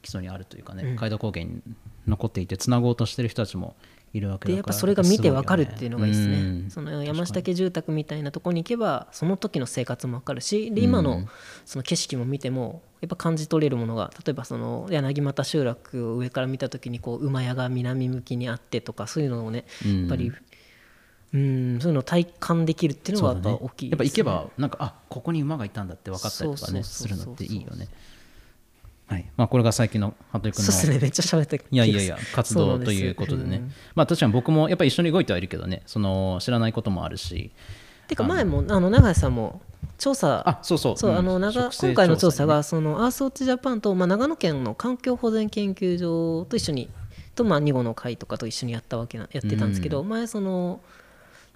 [0.01, 1.61] 基礎にあるというかね、海道高原に
[2.07, 3.75] 残っていてつなごうとしてる人たちも
[4.13, 6.37] いるわけだからでやっぱそれが見てわかるっていうのがいいですね。
[6.37, 6.69] うん。
[6.69, 11.27] その山下家住宅みたいなところに行けばその時の生活もわかるしで今の
[11.65, 19.99] その景色も見てもやっぱ感じ取れるものが例えばその柳又集落を上から見た時にこう馬屋が南向きにあってとかそういうのをねうん。
[20.01, 20.31] やっぱり
[21.33, 27.25] うんそういうのを体感できるっていうのがやっぱ大きいやっぱ行けばなんかあここに馬がいたんだって分かったりとかねそうそうそうそう。
[27.25, 27.89] するのっていいよね
[29.07, 29.25] はい。
[29.37, 30.99] まあこれが最近の服部君のそうですね。
[30.99, 33.63] めっちゃ喋ったいやいやいや活動ということでね。
[33.95, 35.81] まあ確かに僕もやっぱり一緒に動いてはいるけどね。
[35.85, 37.51] その知らないこともあるし。
[38.07, 39.61] てか前もあの永井さんも
[39.97, 40.97] 調査あそうそう。
[40.97, 41.17] そう、うん。
[41.17, 46.89] あの長今回の調査にねがそのアースウォッチジャパンと、まあ、長野県の環境保全研究所と一緒に
[47.35, 50.81] と、まあ、2号の会とかと一緒にやったわけなやってたんですけど、前その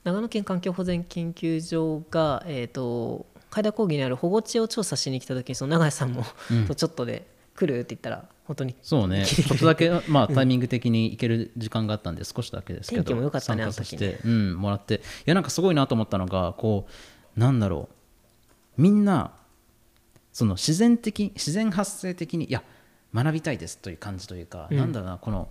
[0.03, 6.23] 長野県環境保全研究所が、えー、と海田高原にある保護地を調査しに来た時にその永井さんも、
[6.67, 7.27] とちょっとで
[7.65, 8.75] 来るって言ったら本当に。
[8.81, 9.25] そうね。
[9.25, 14.95] ちょっとだけまあタイミング的に行ける時間があったんで少しだけですけど天気も良かったね参加させあてうんもらって。
[14.95, 16.87] いやなんかすごいなと思ったのがこ
[17.35, 17.89] うなんだろ
[18.77, 18.81] う。
[18.81, 19.33] みんな
[20.33, 22.63] その自然的自然発生的にいや
[23.13, 25.49] 学びたいですという感じというか、なんだろうなこの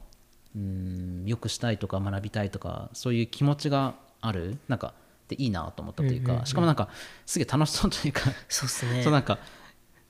[0.57, 4.57] うんよくしたいとか学びたいとかそういう気持ちがある？
[4.69, 4.95] なんか
[5.29, 6.89] でいいなと思ったというか、しかもなんか
[7.27, 8.23] すげえ楽しそうというか。
[8.49, 9.03] そうですね。
[9.05, 9.39] そうなんか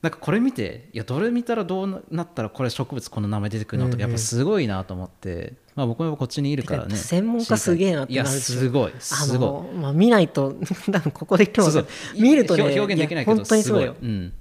[0.02, 6.96] なんかこれ見ていやどれ見たらどうなったらこれ植物この名前出てくるのとかやっぱすごいなと思って、まあ、僕もこっちにいるからね。
[6.96, 9.40] 専門家すげえなっていやなるでしょすごいあすごい。
[9.40, 10.56] の、まあ、見ないと
[10.90, 11.86] 多分ここで今日そう
[12.18, 13.86] 見るとね表表現できないけどや本当にすごい。
[13.86, 14.32] うん、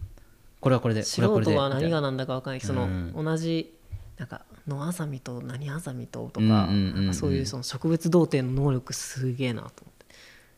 [0.62, 3.14] これはこれでこ素人は何が何だか分かんないその、うん。
[3.26, 3.74] 同じ
[4.18, 6.70] なんか野あざみと何あざみととか
[7.12, 10.06] そういうその植物童貞の能力すげえなと思って。
[10.06, 10.10] い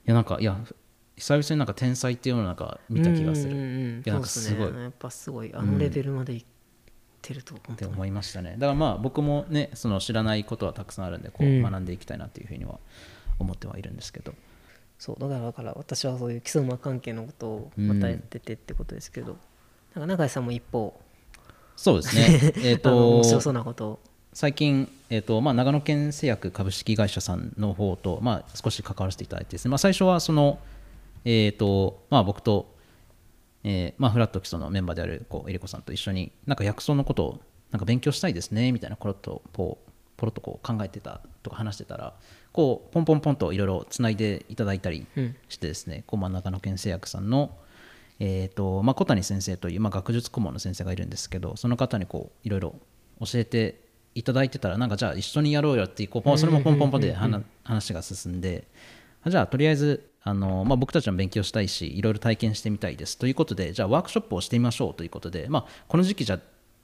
[0.05, 0.59] やなんかいや
[1.21, 3.51] 久々になんか天才っていうのをなんか見た気がする。
[3.51, 3.99] うんうんうん。
[3.99, 4.71] いやなんかすごい。
[4.73, 6.45] ねやっぱすごいあのレベルまでいっ
[7.21, 8.55] てると本当に、って思いましたね。
[8.57, 11.61] だからまあ僕もねその知らないことはたくさんあるんでこううん。
[11.61, 12.79] 学んでいきたいなっていうふうには
[13.37, 14.33] 思ってはいるんですけど、
[14.97, 19.37] そうだからだから私はそういう基礎馬関係のことをまたやっててってことですけど、
[19.93, 20.99] なんか永井さんも一方。
[21.75, 22.53] そうですね。
[22.65, 23.89] えっあの面白とそうなこと。
[23.91, 23.99] を
[24.33, 30.57] 最近、えーとまあ、長野県製薬株式会社さんの方と、まあ、少し関わらせていただいてですね、まあ、最初はその、
[31.23, 32.75] えーとまあ、僕と、
[33.63, 42.13] えーまあ、フラット基礎のメンバーであるこうえりこさんと一緒になんか薬草のことをなんか勉強したいですねみたいなことをこうポロッとこう考えてたとか話してたら
[42.51, 45.07] こうポンポンポンといろいろつないでいただいたり
[45.49, 47.57] してですね、こうまあ長野県製薬さんの、
[48.19, 52.75] えーとまあ、小谷先生という、まあ、学術顧問の先生がいるんですけどその方にこういろいろ
[53.19, 53.81] 教えて
[54.13, 58.67] いただいてたらなんかじゃあ一緒にやろうよってこうそれもポンポンポンで話話が進んで
[59.25, 63.17] じゃあとりあえずあの、まあ、僕たちも勉強したいしいろいろ体験してみたいです。
[63.17, 66.39] ということでじゃあワークショップをしてみましょうということで、まあ、この時期じゃ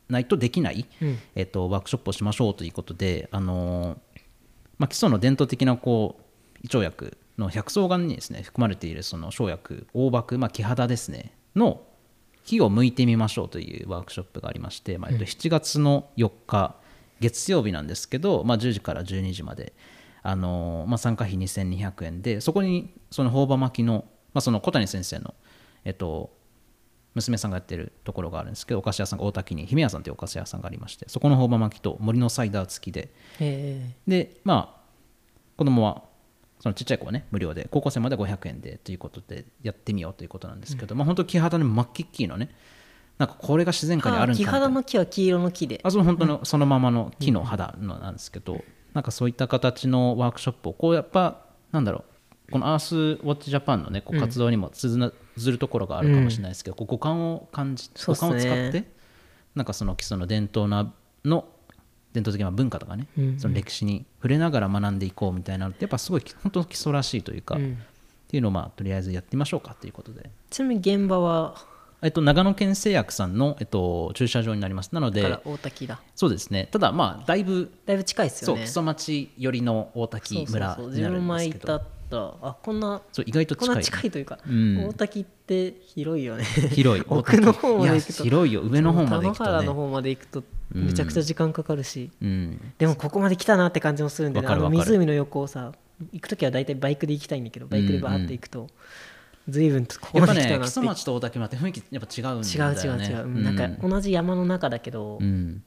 [0.10, 1.19] ないとできない、うん。
[1.36, 3.97] えっとワークショップをしましょうということであの、
[4.78, 6.23] まあ、基礎の伝統的なこう
[6.63, 11.82] 胃腸薬の百草丸にですね含まれているその生薬大麦、まあ、木肌ですねの
[12.47, 16.76] 木を剥いてみましょうというワークショップがありまして、まあえっと、7月の4日
[17.19, 19.73] 月曜日なんですけど、まあ、10時から12時まで、
[20.23, 25.34] あのまあ、参加費2200円でそこにその朴葉巻きの,、まあその小谷先生の、
[25.86, 26.32] えっと、
[27.15, 33.13] 娘さんがやってるところがあるんですけどお菓子屋さんが大滝に姫屋さんというお菓子屋さんがありましてそこの朴葉巻きと森のサイダー付きで。
[33.39, 33.95] え。
[34.08, 34.77] でまあ
[35.56, 36.03] 子供は
[36.60, 42.49] そのちっちゃい子はね無料で高校生まで500円でということでやってみようということなんですけど、まあ本当木肌の真っ黄っきのね
[43.17, 45.80] なんかこれが自然界にあるんだ木肌の木は黄色の木で。
[45.84, 48.63] あその本当のそのままの木の肌のなんですけど、
[48.97, 52.03] なんかそういった形のワークショップをこうやっぱなんだろ
[52.47, 52.51] う。
[52.51, 58.86] このアースウォッチジャパンのねこう活動にも通なずるところがあるかもしれないですけど、こう五感を感じ五感を使って
[59.53, 60.91] なんかその基礎の伝統な
[61.23, 61.45] の
[62.13, 67.77] 伝統的な文化とかね、うんその歴史に触れながら学んでいこうみたいなのってやっぱすごい本当基礎らしいというか、っうん。
[68.27, 70.31] ていうのをまあとりあえずやってみましょうかということで。
[70.49, 71.53] ちなみに現場は
[72.01, 74.93] えっと、長野県製薬さんの、えっと、駐車場になります。
[74.93, 75.99] なので大滝だ。
[76.15, 76.67] そうですね。
[76.71, 78.60] ただまあだいぶだいぶ近いですよね。
[78.60, 80.95] そう木曽町寄りの大滝村そうそうそう。
[80.95, 81.73] になる自分前んですけど。
[81.73, 83.67] 行ったらあこんなそう意外と近い。
[83.67, 84.88] こんな近いというか、うん。
[84.89, 86.43] 大滝って広いよね。
[86.43, 87.03] 広い。
[87.10, 88.23] 奥の方まで行くと。
[88.23, 88.62] 広いよ。
[88.62, 89.49] 上の方まで行くとね。
[89.49, 92.73] 田野原の方まで行くとめちゃくちゃ時間かかるし、うん。
[92.77, 95.71] でもここまで来たなって感じもするんで、ね、あの湖の横をさ
[96.12, 98.67] 行く時は大体バイクで行きたいんだけどバイクでバーって行くと、
[99.49, 100.79] 随分とここやっぱまで来たなって。
[100.79, 102.81] ね町と大滝村って雰囲気やっぱ違うんだよね。
[102.81, 103.43] 違う違う違う、うん。
[103.43, 105.63] なんか同じ山の中だけど、うん。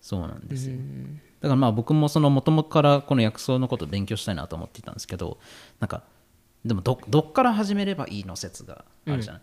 [0.00, 1.20] そうなんですよ、うん。
[1.40, 5.38] だからまあ僕もその元々からこの薬草のことを勉強したいなと思っていたんですけど
[5.80, 6.04] なんか
[6.64, 9.42] でもどどっから始めればいいの説があるじゃない、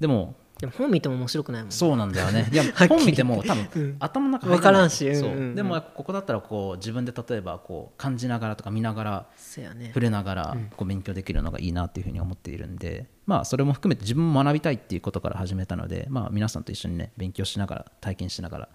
[0.00, 1.74] でもでも本見ても面白くないもんね。
[1.74, 2.48] そうなんだよね。
[2.52, 3.96] いや本見ても多分、うん。
[4.00, 5.28] 頭の中入わからんしうんう。
[5.28, 5.54] んうん。
[5.54, 9.26] でもここだったらこう自分で例えばこう感じながらとか見ながら
[9.74, 9.88] ね。
[9.88, 18.68] 触れながらこう勉強できるのがいいなっていうふうに思っているんで、まあそれも含めて自分も学びたいっていうことから始めたので、まあ皆さんと一緒にね勉強しながら体験しながら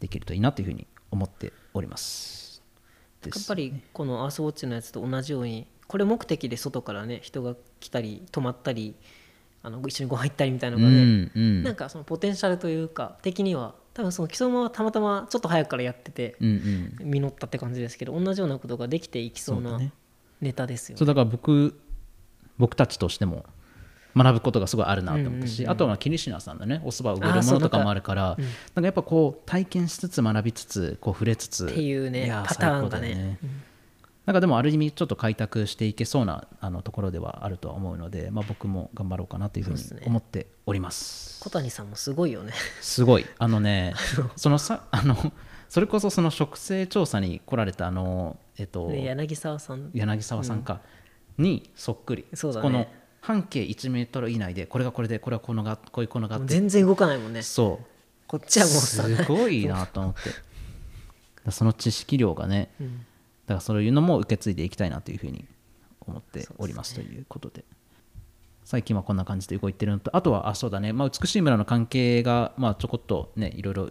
[0.00, 2.62] できるといいなというふうに思っております。
[3.24, 8.96] やっぱりこのアースウォッチのやつと同じようにこれ目的で外からね人が来たり泊まったり
[9.66, 11.62] あの一緒にご飯行ったりみたいなうのがね、んうん。
[11.64, 16.48] なんかそのポテンシャルというか的には多分その基礎はたまたまちょっと早くからやっててうん
[17.00, 17.10] うん。
[17.10, 19.80] 実ったって感じですけど同じようなことができていきそうな
[20.40, 20.98] ネタですよね。
[20.98, 21.74] そうだから僕
[22.58, 23.44] 僕たちとしても
[24.16, 25.64] 学ぶことがすごいあるなと思ったし、うん。
[25.64, 28.36] うんうんあとは桐島さんのねおそばを売るものとかもあるからなん。
[28.36, 33.38] かなんかやっぱこう体験しつつ学びつつこう触れつつっていうねやパターンが最高だよね
[34.26, 41.40] なんかでもある意味ちょっと開拓していけそうなあのところではあるとは思うので、まあ、僕も頑張ろうかなというふうに思っております。
[41.40, 42.52] 小谷さんもすごいよね。
[42.80, 43.26] すごい。
[43.38, 43.94] あのね
[44.34, 45.16] そのさあの
[45.68, 49.90] それこそその植生調査に来られたあのえっとで柳沢さん。
[49.94, 50.80] 柳沢さんか、
[51.38, 52.24] にそっくり。
[52.34, 52.62] そうだね。
[52.64, 52.86] この
[53.20, 57.42] 半径1メートル以内でこれがこれでこれはこのがこういうこのが全然動かないもんね。
[57.42, 57.78] そ
[58.26, 61.50] こっちうはもうさ、すごいなと思って。
[61.52, 62.88] その知識量がねうん。
[62.88, 63.04] だ
[63.48, 65.44] からそういうのも受け継いでいきたいなというふうに
[66.06, 67.64] 思っておりますということで。
[68.64, 73.90] 最近はこんな感じで動いてるのとあとはあそうだね、まあ、美しい村の関係が、まあ、ちょこっとねいろいろ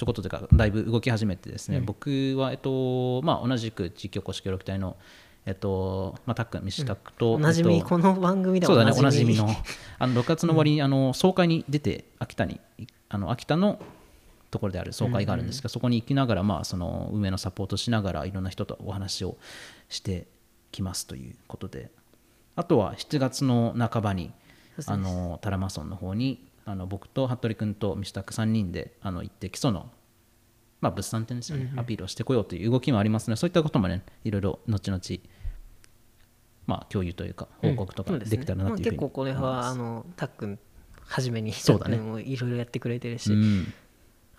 [0.00, 4.96] ちょこっとというかだいぶ動き始めてですね、僕は、えっとまあ、同じく地域おこし協力隊の、
[5.44, 9.36] えっとまあ、たっくん、西タックと、おなじみ、えっとこの番組でそうはだねおなじみ。
[9.36, 9.46] の。
[9.98, 12.58] あの6月の終わりに、あの総会に出て秋田に
[13.10, 13.78] あの秋田の
[14.50, 19.36] ところである総会があるんですけど、そこに行きながら、まあ、その運営のサポートしながらいろんな人とお話を
[19.88, 20.26] して
[20.72, 21.90] きますということで。
[22.56, 24.32] あとは7月の半ばに
[24.86, 29.90] あのタラマソンの方にあの僕と服部君とミシタク3人であの行って基礎の、
[30.80, 35.00] まあ、物産展ですよね、アピールをしてこようという動きもありますのでそういったこともねいろいろ後々
[36.66, 40.58] まあ共有というか報告とかできたらなというふうにまあ結構これはあのたっくん
[41.06, 41.96] 初めにそうだね。
[42.22, 43.72] いろいろやってくれてるし、うん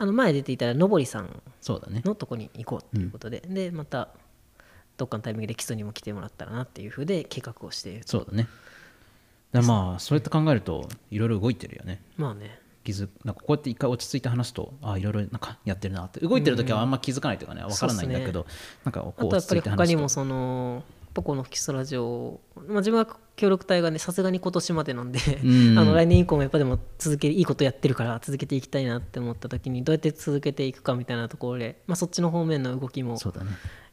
[0.01, 2.01] あの前出ていたのぼりさんそうだね。
[2.03, 4.09] のとこに行こうっていうことで、でまた
[4.97, 7.91] どっかのタイミングで基礎にも来てもらったらなっていうふうで計画をして。
[7.91, 8.47] いるそうだね。
[9.51, 12.01] だまあそうやって考えるといろいろ動いてるよね。
[12.17, 12.59] まあね。
[12.83, 16.19] 気づなんかこうやって一回落ち着いて話すとあいろいろなんかやってるなって。
[16.21, 18.47] 動いてる時はあんま気づかないというかね分からないんだけど、
[18.83, 19.77] なんかこうあとやっぱり落ち着いて話すと。
[19.77, 25.79] 他にもそのやっぱこの基礎ラジオ、まあ、自分は協力隊がねさすがに今年までなんで、うん。
[25.79, 33.17] あの来年以降もやっぱでも続けいいことやってるから続けていきたいなって思った時にどうやって続けていくかみたいなところで、まあ、そっちの方面の動きも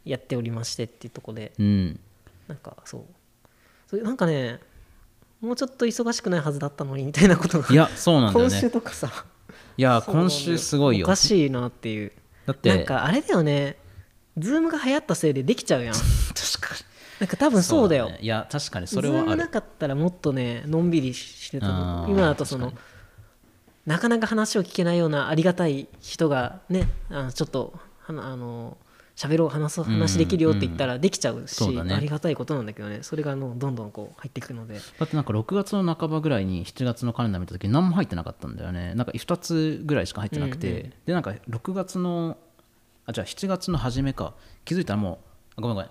[0.05, 2.01] やっておりましてっていうところでうん。
[2.47, 3.05] なんかそ
[3.93, 4.03] う。
[4.03, 4.61] なんかね
[5.41, 9.25] もうちょっと忙しくないはずだったのにみたいなことがいやそうなんだよ今週ねとかさ。
[9.77, 11.07] いや今週すごいよ。
[11.07, 12.13] おかしいなっていう。
[12.47, 13.77] だってなんかあれだよね。
[14.39, 15.95] ズームが流行ったせいでできちゃうやん
[17.21, 18.11] なんか多分そうだよ。
[18.11, 18.19] ね。
[18.21, 19.49] いや確かにそれはある。
[19.49, 22.73] かったらもっとねのんびりしてたあのー今だとその
[23.87, 27.73] なかなか話を聞けないようなありがたい人がねあのちょっと
[28.07, 28.77] あの
[29.17, 31.93] 喋ろう話そう話できるよって言ったらできちゃうし、そうだね。
[31.93, 33.01] ありがたいことなんだけどね。
[33.03, 34.75] それがあのどんどんこう入っていくので。
[34.75, 38.95] だってなんか6月の半ばぐらいに7月のカレンダー見た時何も入ってなかったんだよね。
[38.95, 42.37] なんか2つぐらいしか入ってなくて、でなんか6月の
[43.07, 44.35] あじゃあ7月の初めか。
[44.65, 45.19] 気づいたらもう
[45.57, 45.91] あごめんごめんん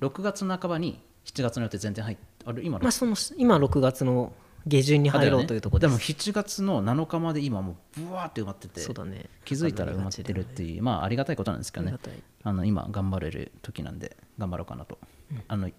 [0.00, 4.32] 6月の半ばに7月の予定全然入ってあれ今まあその今6月の
[4.66, 9.26] 下旬に入ろうというところでもです、7月の7日まで今もうブワーって埋まっててそうだね。
[9.44, 11.96] 気づいたら埋まってるっていうまあありがたいことなんですけどね。
[12.42, 14.98] あの今頑張れる時なんで頑張ろうかなと、
[15.46, 15.70] あの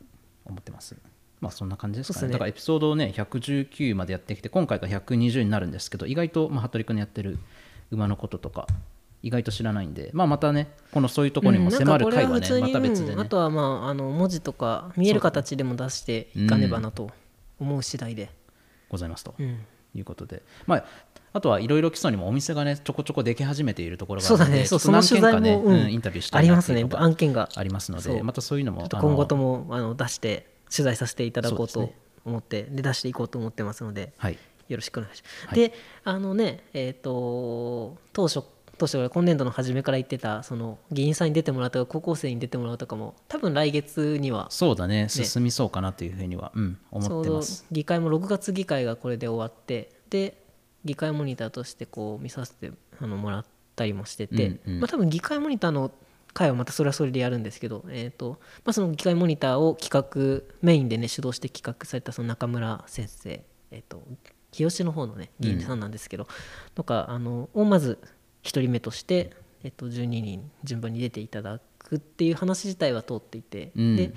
[0.46, 0.96] 思ってます。
[1.42, 2.28] まあそんな感じですかね。
[2.28, 2.34] ね。
[2.34, 7.40] だからエピソードをね119までやってきて今回が120になるんですけど意外と、まあ、服部君のやってる
[7.92, 8.68] 馬のこととか
[9.24, 10.10] 意外と知らないんで。
[10.14, 13.14] まあまたねこのそういうところにも迫る回はね、うんはまた別でね。
[13.16, 17.10] うんあとはまああの文字とか見える形でも出していかねばなと
[17.60, 18.30] 思う次第で、
[18.90, 19.36] ございますと。
[19.38, 19.60] うん。
[19.96, 20.86] いうことで、まあ、
[21.34, 24.68] あとはいろいろ基礎にもお店がねちょこちょこでき始めているところがあそうるのでだね。
[24.68, 25.74] そうちょっとその取材も、うん。
[25.74, 26.86] うんインタビューしたありますね。
[26.94, 27.50] 案件が。
[27.56, 28.16] ありますのそう。
[28.16, 31.92] でまたそういうのも今後ともあの出して取材させていただこうと
[32.26, 34.38] 思ってで出していこうと思ってますのではい。
[34.68, 35.48] よろしくお願いします。
[35.48, 35.60] はい。
[35.60, 38.44] であのねえっ、と当初
[38.78, 45.08] 当初今年度の初めから言ってたその議員さんに出てもらうとか高校生に出てもらうとかも多分来月にはそうだね。
[45.10, 47.66] 進みそうかなというふうには、うん、ち思ってます。
[47.72, 50.44] 議会も6月議会がこれで終わってで
[50.86, 54.80] 議会モニターとしてこう見させてあのもらったりもしてて、うんうん。
[54.82, 55.92] まあ、多分議会モニターの
[56.34, 64.04] 会はまたそれはそれでやるんですけど、えーとまあ、その議会モニターを企画メインでね主導して企画されたその中村先生、えー、と
[64.52, 66.28] 日吉の方のね議員さんなんですけど、
[66.74, 68.00] とかあのをまず
[68.48, 69.32] 1人目として、
[69.64, 73.96] えー、と12人順番に出ていただくっていう話自体は通っていて、うん。
[73.96, 74.14] で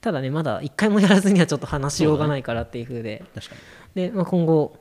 [0.00, 3.54] ただねまだ1回もやらずにはちょっと話しようがないからっていう風で、確か
[3.94, 4.08] に。
[4.08, 4.76] で、まあ、今後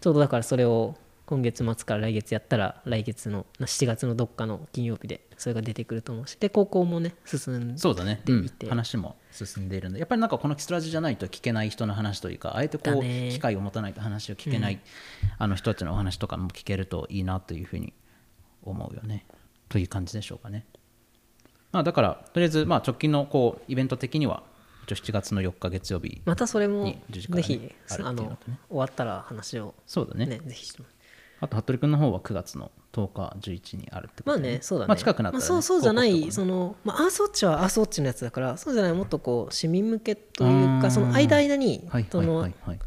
[0.00, 0.96] ちょうどだからそれを
[1.26, 8.50] 今月末から来月やったら来月の7月のどっかの金曜日でそれが出てくると思うしで高校もね進んでそうだね、うん。
[8.68, 14.80] 話も進んでいるのでやっぱりなんかこのキスラジじゃないと聞けない人の話というかあえてこう機会を持たないと話を聞けない、
[15.38, 17.94] あの人たちのお話とかも聞けるといいなというふうに
[18.64, 19.26] 思うよね。
[19.68, 20.66] という感じでしょうかね、
[21.72, 24.42] まあ、だからとりあえずまあ直近のこうイベント的には
[24.84, 28.38] 一応7月の4日月曜日またそれもに10時からぜねひあの
[28.68, 30.26] 終わったら話をそうだね。
[30.26, 30.70] ねぜひ
[31.40, 34.88] あと服部君の方は9月の10日11にあるってことまあでねそうだね。
[34.88, 42.54] まあ、近くなったら、ねまあそうそうじゃないその、まあ、アースウォッチはアースウォッチのやつだからそうじゃないもっとこう市民向けというかその間間にはいはいそのはい。
[42.64, 42.78] はい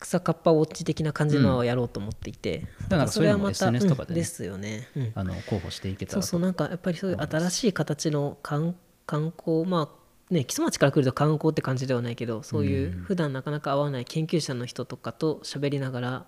[0.00, 4.08] 草カッパウォッチ的な感じのをやろうと思っていて、だからそういうのも SNS とかでね。
[4.08, 5.12] うんですよね、うん。
[5.14, 6.26] あの候補していけたらと。
[6.26, 8.74] そうそうなんかやっぱりそういう新しい形の観
[9.06, 16.26] 観光まあね木曽町から来ると観光って感じではないけどそういう普段なかなか会わない研究者の人とかと喋りながら、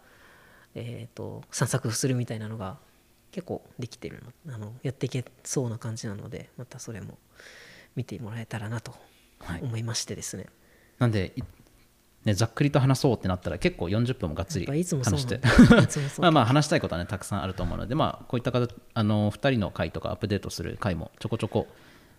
[0.75, 2.79] えー、と散策するみたいなのが
[3.31, 7.19] 結構できてるのあのやっていけそうな感じなのでまたそれも
[7.97, 8.95] 見てもらえたらなと
[9.45, 9.61] はい。
[9.63, 10.47] 思いましてですね、
[10.99, 11.43] なんで、い
[12.25, 15.41] ね、ざっくりと話そうってなったら結構40分もがっつり話して。
[16.21, 21.67] まあまあ話したいことはねたくさんあると思うのでまあこういった形あの2人の回とかアップデートする回もちょこちょこ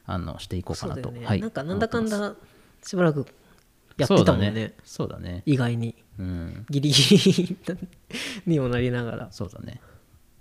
[0.05, 1.13] あのしていこうかなと。
[1.23, 1.41] はい。
[1.41, 2.35] なんかなんだかんだ
[2.83, 3.25] しばらく
[3.97, 4.45] やってたもんね。
[4.45, 4.73] そうだね。
[4.83, 5.95] そうだね意外に。
[6.19, 7.57] うんギリギリ
[8.45, 9.31] にもなりながら。
[9.31, 9.79] そうだね。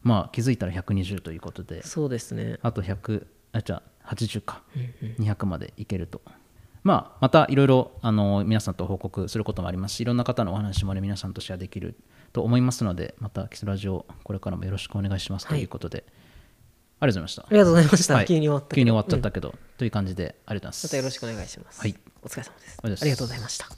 [0.03, 1.85] まあ気づいたら120ということで。
[1.85, 2.59] そうですね。
[2.63, 4.63] あと100あじゃあ80か、
[5.19, 6.23] 200までいけると
[6.83, 11.95] まあ、またいろいろあの皆さんと報告することもありますしいろんな方のお話も、ね、皆さんとシェアできる
[12.33, 17.43] と思いますのでまたキスラジオこれからもよろしくお願いしますということで、はい、ありがとうございました。
[17.43, 20.87] ありがとうございました、はい、急に終わった急に終わっちゃったけど、うん、という感じでありがとうございます。
[20.87, 23.03] またよろしくお願いします、はい、お疲れ様です。
[23.03, 23.69] ありがとうございました。